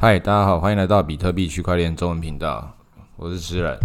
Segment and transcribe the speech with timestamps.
[0.00, 2.72] 嗨，大家好，欢迎来到比特币区块链中文频道，
[3.16, 3.76] 我是诗人。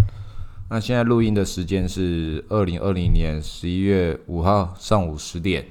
[0.70, 5.65] 那现在录音的时间是二零二零年十一月五号上午十点。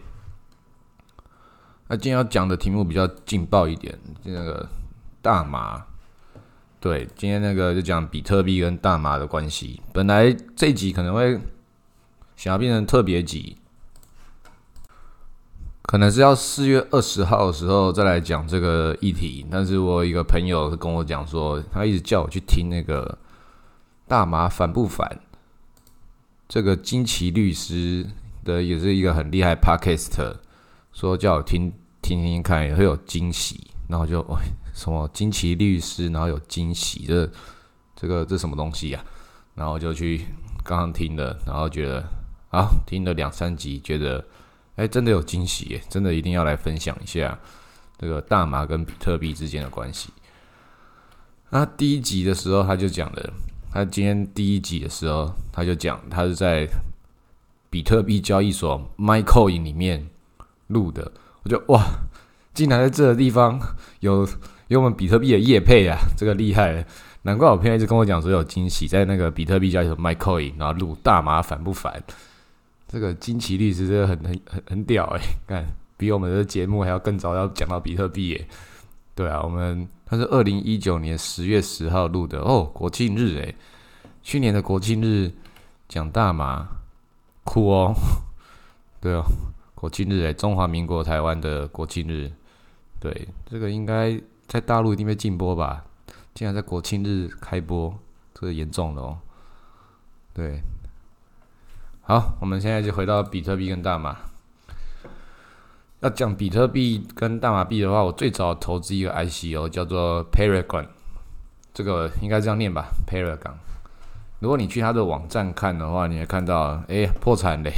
[1.86, 4.68] 那今天要讲的题目比较劲爆一点，那个
[5.22, 5.86] 大麻。
[6.80, 9.80] 对，今天那个就讲比特币跟大麻的关系。
[9.92, 11.40] 本来这集可能会
[12.34, 13.56] 想要变成特别集。
[15.84, 23.18] 可能是要四月二十号的时候再来讲这个议题，但是我一个朋友跟我讲说，他一直叫我去听那个
[24.06, 25.18] 大麻反不反，
[26.48, 28.06] 这个金奇律师
[28.44, 30.36] 的也是一个很厉害 podcast，
[30.92, 34.38] 说叫我听听听看，也会有惊喜，然后就哦
[34.72, 37.28] 什么金奇律师，然后有惊喜，这
[37.96, 39.04] 这个这什么东西呀？
[39.56, 40.24] 然后就去
[40.64, 42.02] 刚刚听了，然后觉得
[42.50, 44.24] 啊听了两三集，觉得。
[44.82, 45.80] 哎，真的有惊喜耶！
[45.88, 47.38] 真的一定要来分享一下
[47.96, 50.12] 这个大麻跟比特币之间的关系。
[51.50, 53.32] 那第一集的时候他就讲了，
[53.72, 56.66] 他今天第一集的时候他就讲，他是在
[57.70, 60.08] 比特币交易所 MyCoin 里面
[60.66, 61.12] 录的。
[61.44, 61.84] 我就哇，
[62.52, 63.60] 竟然在这个地方
[64.00, 64.28] 有
[64.66, 66.84] 有我们比特币的业配啊，这个厉害！
[67.22, 72.02] 难怪我朋友一直跟我讲说有惊喜，在那个比特币交易所 MyCoin，然后录大麻烦不烦？
[72.92, 78.46] 这个金奇律师真的很很很很屌哎， 看比我们的节目还要更早要讲到比特币耶。
[79.14, 83.54] 对啊，我们他是二零一九年十月十号录的哦，国庆日哎，
[84.22, 85.32] 去年的国庆日
[85.88, 86.68] 讲大麻，
[87.44, 87.94] 酷哦。
[89.00, 89.24] 对哦，
[89.74, 92.30] 国庆日哎，中华民国台湾的国庆日，
[93.00, 95.82] 对，这个应该在大陆一定会禁播吧？
[96.34, 97.98] 竟然在国庆日开播，
[98.34, 99.18] 这个严重了哦。
[100.34, 100.60] 对。
[102.04, 104.16] 好，我们现在就回到比特币跟大麻。
[106.00, 110.86] 要讲比特币跟大麻币的话，我最早投资一个 ICO 叫做 Paragon，
[111.72, 113.52] 这个应该这样念吧，Paragon。
[114.40, 117.72] 如果你去他的网站看的话，你会看到，哎，破产嘞！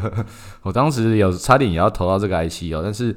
[0.64, 3.14] 我当时有差点也要投到这个 ICO，但是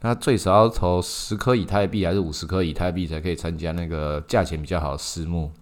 [0.00, 5.52] 他最少要投十颗以太币还是五十颗以太币才可以参加那个价钱比较好的私募。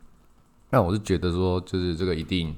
[0.70, 2.56] 那我是觉得说，就是这个一定。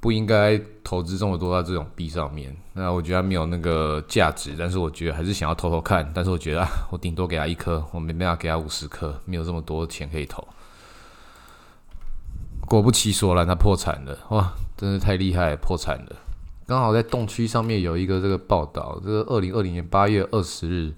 [0.00, 4.54] 不应该投资这么多在这种币上面，那我觉得没有那个价值。
[4.58, 6.08] 但是我觉得还是想要偷偷看。
[6.14, 10.46] 但是我觉得啊，我顶多给他一颗，我没办法给他五十颗，没有这么多钱可以投。
[12.66, 16.16] 果不其然，他破产了，哇，真是太厉害，破产了。
[16.66, 20.94] 刚好在洞区上面有一个这个报道，这个二零二零年八月二十日，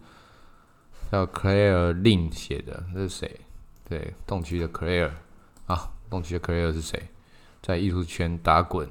[1.13, 3.41] 叫 Claire Lin 写的，这是谁？
[3.89, 5.11] 对，洞区的 Claire
[5.67, 7.01] 啊，洞区的 Claire 是谁？
[7.63, 8.89] 在艺术圈打滚，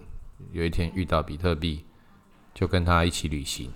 [0.51, 1.85] 有一天遇到比特币，
[2.53, 3.71] 就跟他一起旅行。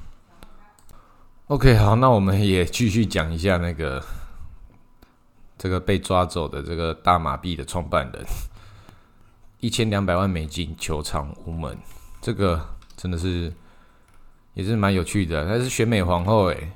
[1.47, 4.03] OK，好，那我们也继续讲一下那个
[5.57, 8.25] 这个被抓走的这个大马币的创办人，
[9.59, 11.77] 一千两百万美金球场无门，
[12.21, 13.51] 这个真的是
[14.53, 15.45] 也是蛮有趣的。
[15.45, 16.71] 他是选美皇后诶，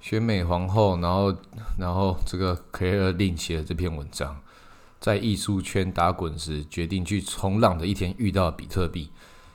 [0.00, 1.36] 选美皇后，然后
[1.78, 4.40] 然后这个 Claire Lin 写的这篇文章。
[5.02, 9.10] 在艺术圈打滚时，决定去冲浪的一天遇到比特币，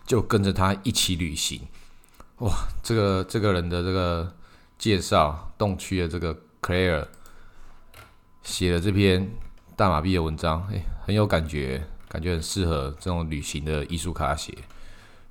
[0.06, 1.62] 就跟着他一起旅行。
[2.40, 2.52] 哇，
[2.84, 4.36] 这个这个人的这个
[4.78, 7.08] 介绍，洞区的这个 Clare
[8.44, 9.32] 写了这篇
[9.78, 14.54] 大马币的文章，哎，很有感觉，感觉很适合这种旅行的艺术卡写。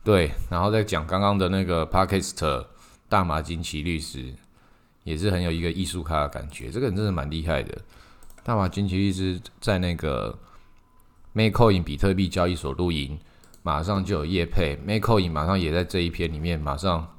[0.02, 2.64] 对，然后再讲刚刚的那个 Parkist
[3.10, 4.32] 大马金奇律师，
[5.04, 6.70] 也是很有一个艺术卡的感觉。
[6.70, 7.78] 这个人真的蛮厉害的。
[8.46, 10.38] 大马金奇一直在那个
[11.34, 13.18] Makecoin 比特币交易所录音，
[13.64, 17.12] 马上就有业配，Makecoin 马上也在这一篇里面马上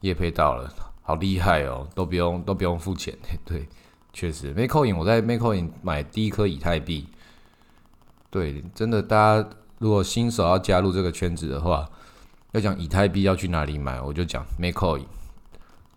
[0.00, 0.72] 业配到了，
[1.02, 3.68] 好厉害哦，都不用都不用付钱， 对，
[4.14, 7.06] 确实 Makecoin 我在 Makecoin 买第一颗以太币，
[8.30, 11.86] 对，真的大家如果新手要加入这个圈子的话，
[12.52, 15.04] 要讲以太币要去哪里买，我就讲 Makecoin，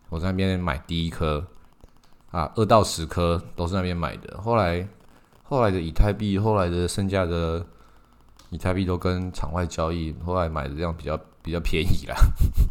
[0.10, 1.48] 我在那边买第一颗。
[2.32, 4.40] 啊，二到十颗都是那边买的。
[4.40, 4.88] 后来，
[5.44, 7.66] 后来的以太币，后来的剩下的
[8.52, 12.16] 以太币都跟场外交易，后来买的这样比较比较便宜啦，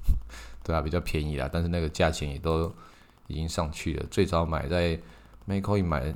[0.62, 1.48] 对啊，比较便宜啦。
[1.52, 2.72] 但是那个价钱也都
[3.26, 4.06] 已经上去了。
[4.10, 4.96] 最早买在
[5.48, 6.14] Makecoin 买，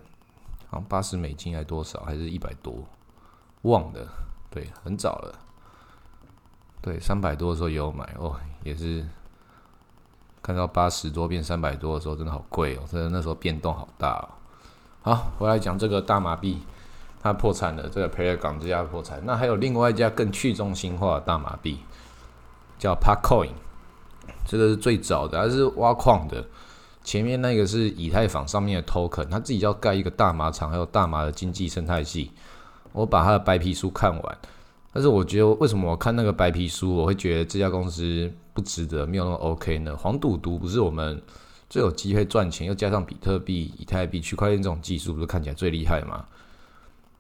[0.69, 2.87] 好像八十美金还多少，还是一百多，
[3.63, 4.07] 忘了。
[4.51, 5.35] 对，很早了。
[6.81, 9.05] 对，三百多的时候也有买哦，也是。
[10.43, 12.81] 看到八十多变三百多的时候，真的好贵哦！
[12.91, 14.29] 真的那时候变动好大哦。
[15.03, 16.59] 好，回来讲这个大麻币，
[17.23, 17.89] 它破产了。
[17.89, 21.79] 这个 p a y 港这家破产，那还有另外一家更去中心化的大麻币，
[22.79, 23.53] 叫 Parkcoin。
[24.47, 26.45] 这个是最早的，它是挖矿的。
[27.05, 32.31] 前面那个是以太坊上面的 token，他自己要盖一个大麻厂，还有大麻的经济生态系。
[32.93, 34.39] 我把他的白皮书看完，
[34.93, 39.97] 但是我觉得为什么我看那个白皮书，我会觉得这家公司不值得，没有那么 OK 呢？
[39.97, 41.21] 黄赌毒不是我们
[41.71, 46.27] 最有机会赚钱，又加上比特币、以太币、区块链这种技术，不是看起来最厉害吗？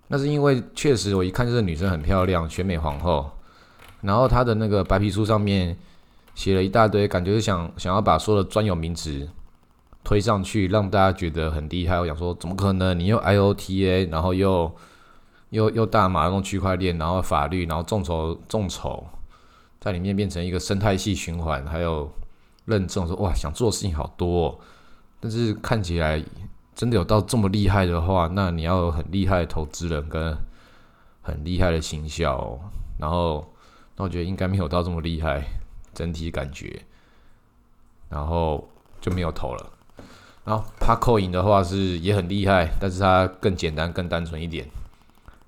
[0.08, 3.30] 那是因为确实我一看这个女生很漂亮，选美皇后，
[4.02, 5.74] 然后她的那个白皮书上面
[6.34, 9.26] 写了一大堆，感觉是想想要把所有的专有名词
[10.04, 11.98] 推上去，让大家觉得很厉害。
[11.98, 12.98] 我想说，怎么可能？
[12.98, 14.70] 你又 IOTA，然后又
[15.52, 19.04] 又又大麻弄区块链，然后法律，然后众筹众筹，
[19.78, 22.10] 在里面变成一个生态系循环，还有
[22.64, 24.58] 认证，说哇，想做的事情好多，哦
[25.20, 26.24] 但是看起来
[26.74, 30.34] 真的有到这么厉害的话，那你要有很厉害的投资人跟
[31.20, 32.58] 很厉害的行销，
[32.98, 33.46] 然后
[33.96, 35.44] 那我觉得应该没有到这么厉害，
[35.92, 36.82] 整体感觉，
[38.08, 38.66] 然后
[39.02, 39.70] 就没有投了。
[40.46, 44.66] 然后 Parkoin 的话是也很厉害，但是它更简单、更单纯一点。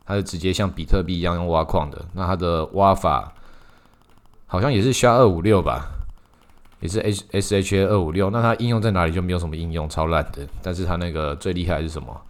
[0.06, 3.32] 它是直接像比特币一样用挖矿的，那它的挖法
[4.46, 5.90] 好像也是 SHA 二五六吧，
[6.80, 8.28] 也是 H S H A 二五六。
[8.30, 10.46] 那它应用在哪里就没有什么应用，超烂的。
[10.62, 12.20] 但是它那个最厉害是什么？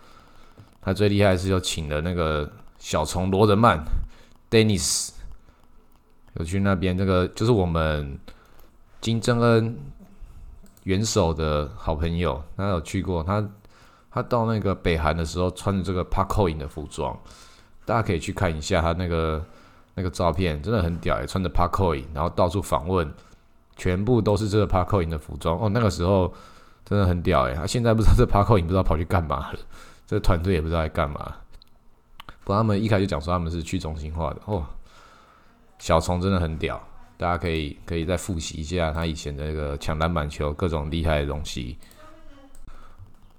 [0.81, 3.82] 它最厉害是又请了那个小虫罗德曼
[4.50, 5.11] Dennis，
[6.35, 8.19] 有去那边，这个就是我们
[9.00, 9.77] 金正恩
[10.85, 13.44] 元首的好朋友，他有去过，他
[14.11, 17.19] 他到那个北韩的时候穿着这个 Parkoin 的服装。
[17.84, 19.44] 大家可以去看一下他那个
[19.94, 23.12] 那个照片，真的很屌诶，穿着 Parkoin，然后到处访问，
[23.76, 25.69] 全部都是这个 Parkoin 的服装哦。
[25.69, 26.32] 那个时候
[26.84, 29.58] 真的很屌诶，他现在不知道 这 Parkoin 不知道跑去干嘛了，
[30.06, 31.36] 这团队也不知道在干嘛。
[32.44, 34.64] 不过他们一开始讲说他们是去中心化的哦。
[35.78, 36.82] 小虫真的很屌，
[37.16, 41.76] 大家可以可以再复习一下他以前的那个抢篮板球各种厉害的东西。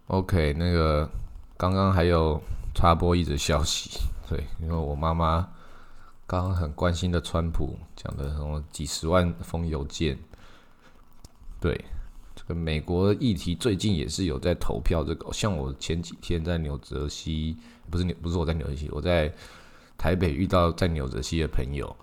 [0.08, 1.10] OK，那个
[1.58, 2.40] 刚刚还有
[2.74, 4.00] 插播一则消息。
[4.28, 5.48] 对，因为我妈妈
[6.26, 10.18] 刚刚很关心的川普讲的什么几十万封邮件，
[11.62, 11.80] 对
[12.36, 15.04] 这个美国议题最近也是有在投票。
[15.04, 17.56] 这个像我前几天在纽泽西，
[17.92, 19.32] 不是纽不是我在纽泽西，我在
[19.96, 21.96] 台北遇到在纽泽西的朋友，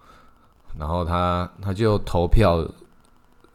[0.78, 2.64] 然后他他就投票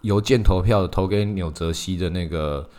[0.01, 2.69] 邮件投票投给纽泽西的那个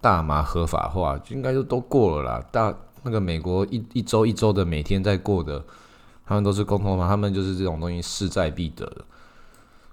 [0.00, 2.74] 大麻合法化，应该就都过了啦，大。
[3.04, 5.64] 那个美国一一周一周的每天在过的，
[6.26, 9.04] 他们都是共同嘛，他们就是这种东西势在必得的。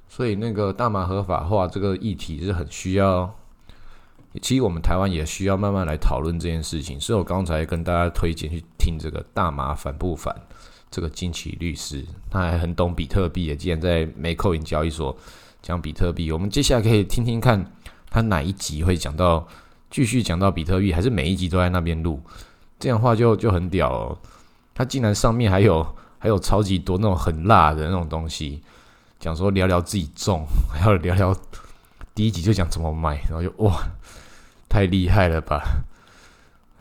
[0.09, 3.33] 所以那个大麻合法化这个议题是很需要，
[4.41, 6.99] 其实我们台湾也需要慢慢来讨论这件事情。
[6.99, 10.35] 所以我刚才跟大家推荐去听这个大麻反不反
[10.89, 15.15] 这个金奇律师，他还很懂比特币，也竟然在美扣银交易所
[15.61, 17.71] 讲比特币，我们接下来可以听听看
[18.09, 19.47] 他哪一集会讲到，
[19.89, 22.21] 继续讲到比特币，还是每一集都在那边录。
[22.81, 24.17] 这样话就就很屌哦，
[24.73, 25.85] 他竟然上面还有
[26.17, 28.63] 还有超级多那种很辣的那种东西，
[29.19, 31.35] 讲说聊聊自己种， 还要聊聊
[32.15, 33.83] 第一集就讲怎么买，然后就哇，
[34.67, 35.83] 太厉害了吧！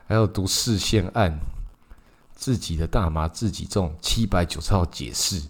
[0.09, 1.39] 还有读视线案，
[2.35, 5.43] 自己的大麻自己种，七百九十号解释，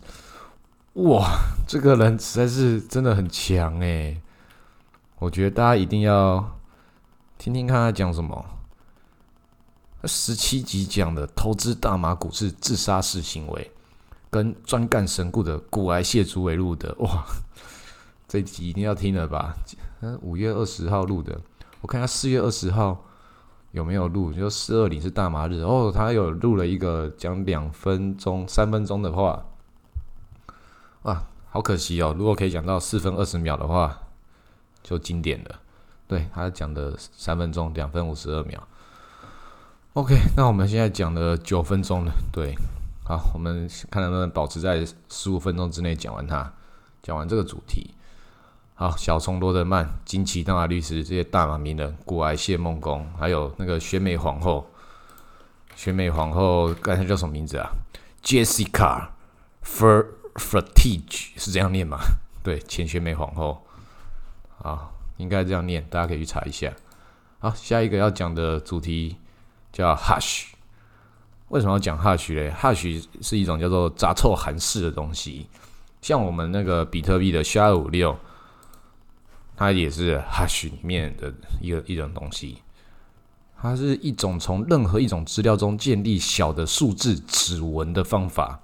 [0.94, 1.30] 哇，
[1.66, 4.20] 这个人实在是真的很强诶。
[5.20, 6.58] 我觉得大家一定要
[7.38, 8.44] 听听看他讲什么。
[10.04, 13.70] 十七集讲的投资大麻股是自杀式行为，
[14.30, 17.24] 跟专干神故的骨癌谢主伟录的哇，
[18.26, 19.54] 这集一定要听了吧？
[20.00, 21.38] 嗯，五月二十号录的，
[21.80, 23.04] 我看下四月二十号
[23.72, 24.32] 有没有录？
[24.32, 29.44] 就四二零是大麻日哦，他有录了一个讲两分钟、三分钟的话，
[31.02, 32.14] 哇，好可惜哦！
[32.16, 34.00] 如果可以讲到四分二十秒的话，
[34.82, 35.60] 就经典了。
[36.08, 38.66] 对他讲的三分钟，两分五十二秒。
[39.94, 42.54] OK，那我们现在讲了九分钟了，对，
[43.02, 46.52] 好，我们看能不能保持在十五分钟之内讲完它，
[47.02, 47.92] 讲完这个主题。
[48.74, 54.64] 好，小虫罗德曼、金奇大律师这些大马名人，古埃谢梦工，还有那个选美皇后，
[55.74, 57.68] 选美皇后刚才叫什么名字啊
[58.22, 59.08] ？Jessica
[59.64, 60.06] Fer
[60.36, 61.98] Fertige 是这样念吗？
[62.44, 63.66] 对，前选美皇后，
[64.62, 66.72] 啊，应该这样念，大家可以去查一下。
[67.40, 69.16] 好，下一个要讲的主题。
[69.72, 70.46] 叫 Hush，
[71.48, 75.46] 为什么要讲 Hush 嘞？Hush 是一种叫做杂凑函式的东西，
[76.00, 78.18] 像我们那个比特币的 SHA 五六，
[79.56, 82.58] 它也是 Hush 里面的一个一种东西。
[83.62, 88.58] 它是一种从任何一种资料中建立小的数字指纹的方法，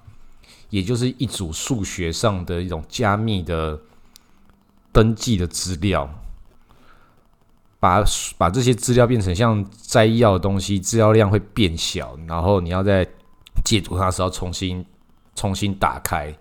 [0.70, 3.78] 也就是一组数学上的一种加密的
[4.92, 6.08] 登记的资料。
[7.86, 8.04] 把
[8.36, 13.06] 把这些资料变成像摘要的东西，资料量会变小，然后你要在
[13.64, 14.84] 解读它的时候重新
[15.36, 16.34] 重新打开，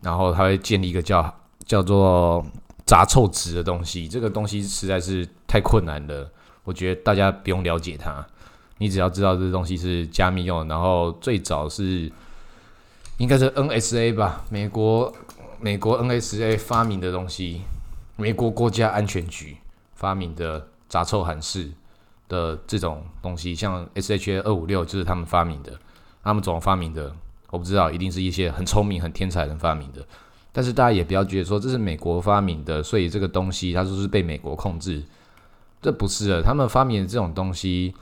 [0.00, 1.34] 然后它会建立一个叫
[1.66, 2.46] 叫做
[2.86, 4.06] 杂凑值的东西。
[4.06, 6.30] 这个东西实在是太困难了，
[6.62, 8.24] 我觉得大家不用了解它，
[8.78, 12.08] 你只要知道这东西是加密用，然后最早是
[13.18, 15.12] 应该是 NSA 吧，美国
[15.58, 17.62] 美国 NSA 发明的东西，
[18.14, 19.56] 美国国家安全局。
[20.04, 21.72] 发明的杂凑函式
[22.28, 25.72] 的这种东西，像 SHA 二五六就是他们发明的。
[26.22, 27.10] 他们怎么发明的？
[27.48, 30.06] 我不知道，一定是一些很聪明、很天才人发明的。
[30.52, 35.02] 但是大家也不要觉得说这是美国发明的，所以这个东西它就是被美国控制。
[35.80, 37.94] 这不是的，他们发明的这种东西，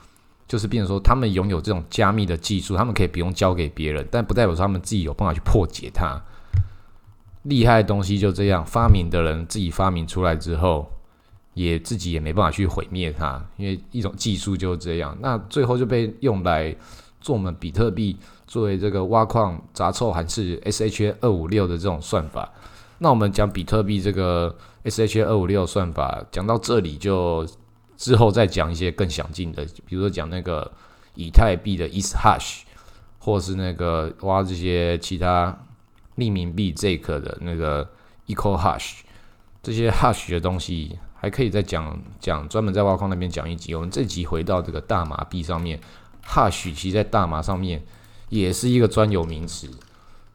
[0.45, 6.21] 就是变成说他们拥有这种加密的技术，他们可以不用交给别人，但不代表说他们自己有办法去破解它。
[7.43, 10.92] 厉害的东西就这样，发明的人自己发明出来之后。
[11.53, 15.15] 也自己也没办法去毁灭它，因为一种技术就是这样。
[15.21, 16.75] 那最后就被用来
[17.21, 18.17] 做我们比特币
[18.47, 22.51] 作为这个挖矿杂凑函式 SHA 二五六的这种算法。
[22.97, 24.55] 那我们讲比特币这个
[24.85, 27.47] SHA 二五六算法讲到这里，就
[27.97, 30.71] 之后再讲一些更详尽的，比如说讲那个
[31.13, 32.61] 以太币的 ETH Hash，
[33.19, 35.55] 或是那个挖这些其他
[36.17, 37.87] 匿名币 z a k 的那个
[38.25, 39.01] Eco Hash，
[39.61, 40.97] 这些 Hash 的东西。
[41.23, 43.73] 还可以再讲讲，专门在挖矿那边讲一集。
[43.73, 45.79] 我们这集回到这个大麻币上面
[46.25, 47.81] ，hash 其实在大麻上面
[48.27, 49.69] 也是一个专有名词。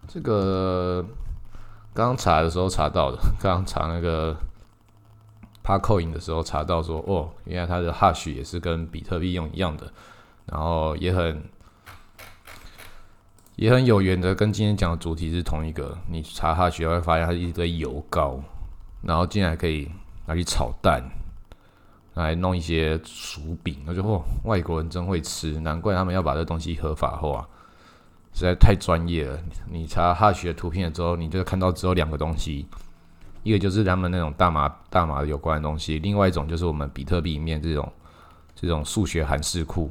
[0.07, 1.05] 这个
[1.93, 4.35] 刚刚查的时候查到的，刚刚查那个
[5.63, 9.93] Parcoin 的时候查到说，哦，原来它的 hash 也是跟比特币用一样的，
[10.47, 11.43] 然后也很
[13.57, 15.99] 也很有缘的，跟今天讲的主题是同一个。
[16.11, 18.41] 你查 hash 会发现它是一堆油膏，
[19.03, 19.91] 然后竟然可以。
[20.29, 21.03] 拿去炒蛋，
[22.13, 27.49] 来弄一些薯饼，我就哦，外国人真会吃，难怪他们要把这东西合法化，
[28.35, 29.39] 实在太专业了。
[29.71, 32.67] 你查哈学图片之后，你就看到只有两个东西，
[33.43, 37.91] 一个就是他们那种大麻大麻有关的东西，另外一种就是我们比特币里面这种
[38.55, 39.91] 这种数学函式库。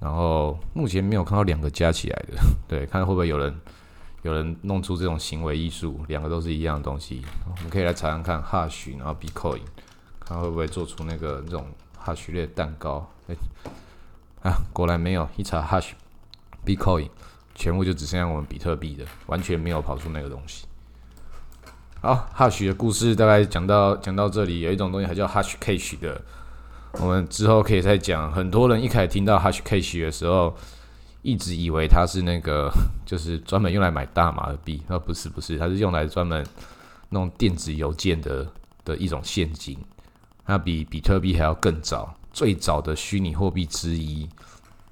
[0.00, 3.54] 然后目前没有看到两个加起来的，对，看会不会有人。
[4.22, 7.22] 有人弄出这种行为艺术，两个都是一样的东西，
[7.54, 9.60] 我们可以来查查看，Hash，然后 Bitcoin，
[10.18, 11.66] 看会不会做出那个这种
[12.04, 13.08] Hash 类蛋糕。
[13.28, 13.36] 哎，
[14.42, 17.10] 啊，果然没有，一查 Hash，Bitcoin，
[17.54, 20.66] 全部就只剩下我们比特币的，完全没有跑出那个东西。
[22.00, 26.20] 好，Hash 的故事大概讲到讲到这里，有一种东西还叫 Hash Cash 的，
[26.92, 28.32] 我们之后可以再讲。
[28.32, 30.56] 很多人一开始听到 Hash Cash 的时候，
[31.22, 32.70] 一直以为它是那个，
[33.04, 36.46] 就是专门用来买大麻的币，那不是不是，它是用来专门
[37.10, 38.46] 弄电子邮件的
[38.84, 39.76] 的一种现金，
[40.46, 44.28] 它比比特币还要更早，最早的虚拟货币之一。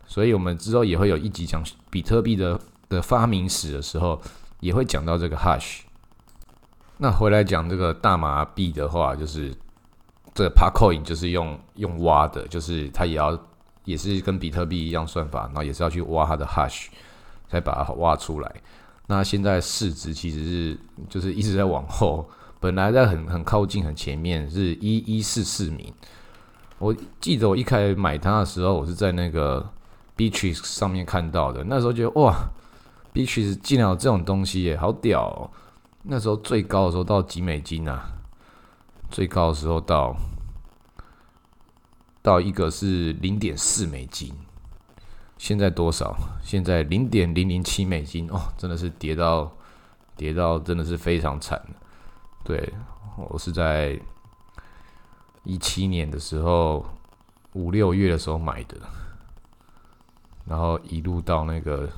[0.06, 4.20] 所以我们之后也会有一集讲比特币的的发明史的时候，
[4.60, 5.80] 也会讲到这个 hash。
[6.98, 9.54] 那回来讲这个大麻币的话，就是
[10.34, 13.38] 这个 Parcoin 就是用用挖的，就是它也要。
[13.86, 16.88] 也是跟比特币一样算法，然后也是要去挖它的 hash，
[17.48, 18.54] 才把它挖出来。
[19.06, 20.78] 那现在市值其实是
[21.08, 22.28] 就是一直在往后，
[22.60, 25.90] 本来在很很靠近很前面是一一四四名。
[26.78, 29.66] 我记得我一开始买它的时候，我是在那个
[30.14, 32.34] b e a c h e s 上面看到的，那时候觉得哇
[33.12, 35.22] b e a c h e s 竟然有这种东西耶，好屌！
[35.22, 35.50] 哦
[36.08, 38.12] 那时候最高的时候到几美金啊？
[39.10, 40.16] 最高的时候到。
[42.26, 44.34] 到一个是零点四美金，
[45.38, 46.16] 现在多少？
[46.42, 49.56] 现在零点零零七美金哦，真的是跌到
[50.16, 51.64] 跌到真的是非常惨。
[52.42, 52.74] 对
[53.16, 53.96] 我是在
[55.44, 56.84] 一七年的时候
[57.52, 58.76] 五六月的时候买的，
[60.46, 61.88] 然后一路到那个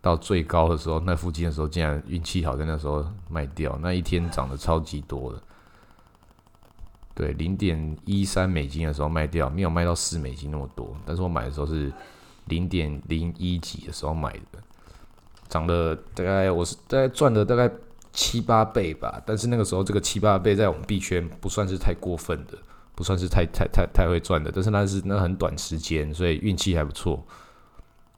[0.00, 5.42] 到最高的时候，那附近的时候，竟然运气好，在那时候卖掉，那一天涨得超级多的。
[7.16, 10.94] 对，零点一三美金的时候卖掉，没有卖到四美金那么多。
[11.06, 11.90] 但是我买的时候是
[12.44, 14.58] 零点零一几的时候买的，
[15.48, 17.70] 涨了大概我是大概赚了大概
[18.12, 19.18] 七八倍吧。
[19.24, 22.58] 但是那个时候这个七八倍在我们币圈不算是太过分的，
[22.94, 24.52] 不算是太太太太会赚的。
[24.54, 27.24] 但是那是那很短时间，所以运气还不错，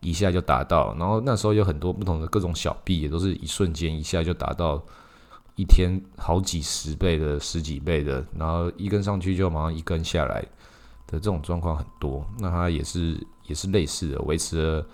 [0.01, 0.93] 一下就达到。
[0.99, 4.83] 然后那时候有很多不同的各种小币，也都是一瞬间一下就达到。
[5.59, 10.41] 一天好几十倍的、十几倍的，然后一根上去就马上一根下来
[11.09, 12.25] 的这种状况很多。
[12.39, 14.87] 那它也是也是类似的，维持了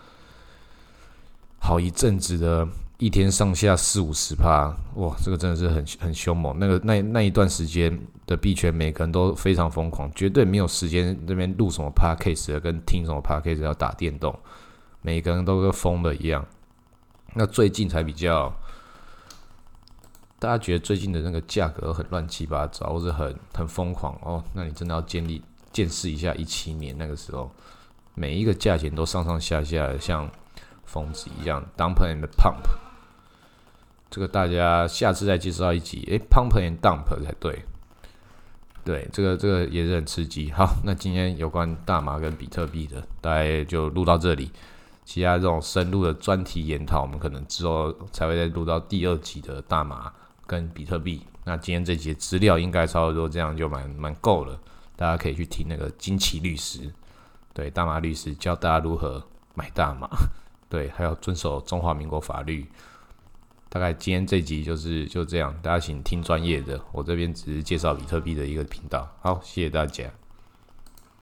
[1.59, 2.67] 好一阵子的
[2.97, 6.57] 一天上下四五十趴，哇，这个真的是很很凶猛。
[6.59, 14.35] 那个那那一段时间的币圈，每个人都非常疯狂，绝对没有时间这边录什么 podcast 跟听什么 podcast 要打电动，
[15.03, 16.43] 每个人都跟疯了一样。
[17.35, 18.51] 那最近才比较，
[20.45, 24.45] 大家觉得最近的那个价格很乱七八糟，或者很很疯狂哦。
[24.53, 27.51] 那你真的要建立见识一下一七年那个时候，
[28.15, 30.31] 每一个价钱都上上下下的，像
[30.85, 32.61] 疯子一样，dump and pump。
[34.11, 37.65] 这个大家下次再介绍一集，诶 p u m p and dump 才对。
[38.85, 40.51] 对，这个这个也是很刺激。
[40.51, 44.51] 好，那今天有关大麻跟比特币的，大概就录到这里。
[45.07, 50.13] 其他这种深入的专题研讨，我们可能之后才会再录到第二集的大麻
[50.47, 51.23] 跟比特币。
[51.45, 54.59] 那今天这节资料应该差不多这样就蛮蛮够了，
[54.97, 56.91] 大家可以去听那个金奇律师，
[57.53, 59.23] 对大麻律师教大家如何
[59.55, 60.09] 买大麻，
[60.71, 62.67] 对，还有遵守中华民国法律。
[63.69, 69.07] 大概今天这集就是就这样，大家请听专业的，我这边只是介绍比特币的一个频道。
[69.21, 70.05] 好，谢谢大家。